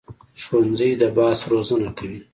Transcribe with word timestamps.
ښوونځی 0.41 0.91
د 1.01 1.03
بحث 1.15 1.39
روزنه 1.51 1.89
کوي 1.97 2.19